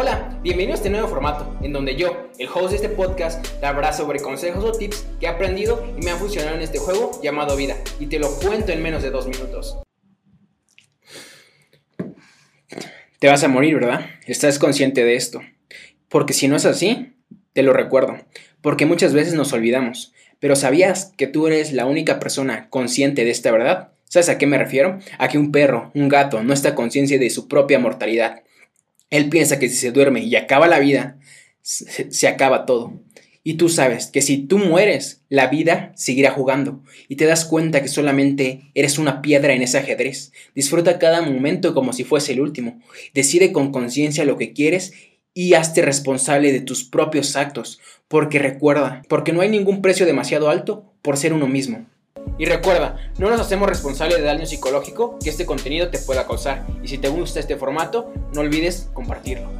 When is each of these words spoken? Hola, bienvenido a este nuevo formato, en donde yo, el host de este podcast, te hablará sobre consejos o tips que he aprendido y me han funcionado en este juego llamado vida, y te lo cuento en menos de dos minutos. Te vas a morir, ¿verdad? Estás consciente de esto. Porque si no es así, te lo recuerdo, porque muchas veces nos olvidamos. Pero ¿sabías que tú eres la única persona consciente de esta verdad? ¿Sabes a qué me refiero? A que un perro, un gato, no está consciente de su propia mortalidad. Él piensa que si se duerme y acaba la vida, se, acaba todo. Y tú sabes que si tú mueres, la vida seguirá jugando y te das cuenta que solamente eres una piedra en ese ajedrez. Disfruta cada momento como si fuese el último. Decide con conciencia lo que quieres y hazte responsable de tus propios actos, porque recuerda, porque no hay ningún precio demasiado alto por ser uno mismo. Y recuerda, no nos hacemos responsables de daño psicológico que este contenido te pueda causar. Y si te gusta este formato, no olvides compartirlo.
Hola, 0.00 0.38
bienvenido 0.44 0.74
a 0.74 0.76
este 0.76 0.90
nuevo 0.90 1.08
formato, 1.08 1.58
en 1.60 1.72
donde 1.72 1.96
yo, 1.96 2.30
el 2.38 2.46
host 2.46 2.70
de 2.70 2.76
este 2.76 2.88
podcast, 2.88 3.44
te 3.58 3.66
hablará 3.66 3.92
sobre 3.92 4.20
consejos 4.20 4.64
o 4.64 4.70
tips 4.70 5.04
que 5.18 5.26
he 5.26 5.28
aprendido 5.28 5.84
y 5.98 6.04
me 6.04 6.12
han 6.12 6.20
funcionado 6.20 6.54
en 6.54 6.62
este 6.62 6.78
juego 6.78 7.20
llamado 7.20 7.56
vida, 7.56 7.74
y 7.98 8.06
te 8.06 8.20
lo 8.20 8.30
cuento 8.38 8.70
en 8.70 8.80
menos 8.80 9.02
de 9.02 9.10
dos 9.10 9.26
minutos. 9.26 9.76
Te 13.18 13.26
vas 13.26 13.42
a 13.42 13.48
morir, 13.48 13.74
¿verdad? 13.74 14.06
Estás 14.28 14.60
consciente 14.60 15.02
de 15.02 15.16
esto. 15.16 15.40
Porque 16.08 16.32
si 16.32 16.46
no 16.46 16.54
es 16.54 16.64
así, 16.64 17.16
te 17.52 17.64
lo 17.64 17.72
recuerdo, 17.72 18.18
porque 18.60 18.86
muchas 18.86 19.12
veces 19.12 19.34
nos 19.34 19.52
olvidamos. 19.52 20.12
Pero 20.38 20.54
¿sabías 20.54 21.12
que 21.16 21.26
tú 21.26 21.48
eres 21.48 21.72
la 21.72 21.86
única 21.86 22.20
persona 22.20 22.70
consciente 22.70 23.24
de 23.24 23.32
esta 23.32 23.50
verdad? 23.50 23.88
¿Sabes 24.04 24.28
a 24.28 24.38
qué 24.38 24.46
me 24.46 24.58
refiero? 24.58 25.00
A 25.18 25.26
que 25.26 25.38
un 25.38 25.50
perro, 25.50 25.90
un 25.96 26.08
gato, 26.08 26.44
no 26.44 26.54
está 26.54 26.76
consciente 26.76 27.18
de 27.18 27.30
su 27.30 27.48
propia 27.48 27.80
mortalidad. 27.80 28.44
Él 29.10 29.28
piensa 29.28 29.58
que 29.58 29.68
si 29.68 29.76
se 29.76 29.92
duerme 29.92 30.20
y 30.20 30.36
acaba 30.36 30.68
la 30.68 30.78
vida, 30.78 31.18
se, 31.62 32.28
acaba 32.28 32.66
todo. 32.66 32.92
Y 33.44 33.54
tú 33.54 33.68
sabes 33.68 34.06
que 34.06 34.20
si 34.20 34.38
tú 34.38 34.58
mueres, 34.58 35.22
la 35.28 35.46
vida 35.46 35.92
seguirá 35.96 36.30
jugando 36.30 36.82
y 37.08 37.16
te 37.16 37.24
das 37.24 37.44
cuenta 37.44 37.82
que 37.82 37.88
solamente 37.88 38.70
eres 38.74 38.98
una 38.98 39.22
piedra 39.22 39.54
en 39.54 39.62
ese 39.62 39.78
ajedrez. 39.78 40.32
Disfruta 40.54 40.98
cada 40.98 41.22
momento 41.22 41.74
como 41.74 41.92
si 41.92 42.04
fuese 42.04 42.32
el 42.32 42.40
último. 42.40 42.80
Decide 43.14 43.52
con 43.52 43.72
conciencia 43.72 44.24
lo 44.24 44.36
que 44.36 44.52
quieres 44.52 44.92
y 45.32 45.54
hazte 45.54 45.82
responsable 45.82 46.52
de 46.52 46.60
tus 46.60 46.84
propios 46.84 47.36
actos, 47.36 47.80
porque 48.08 48.38
recuerda, 48.38 49.02
porque 49.08 49.32
no 49.32 49.40
hay 49.40 49.48
ningún 49.48 49.82
precio 49.82 50.04
demasiado 50.04 50.50
alto 50.50 50.92
por 51.00 51.16
ser 51.16 51.32
uno 51.32 51.46
mismo. 51.46 51.86
Y 52.38 52.44
recuerda, 52.44 52.96
no 53.18 53.30
nos 53.30 53.40
hacemos 53.40 53.68
responsables 53.68 54.18
de 54.18 54.24
daño 54.24 54.46
psicológico 54.46 55.18
que 55.22 55.30
este 55.30 55.44
contenido 55.44 55.88
te 55.90 55.98
pueda 55.98 56.26
causar. 56.26 56.64
Y 56.82 56.88
si 56.88 56.98
te 56.98 57.08
gusta 57.08 57.40
este 57.40 57.56
formato, 57.56 58.12
no 58.32 58.42
olvides 58.42 58.88
compartirlo. 58.92 59.57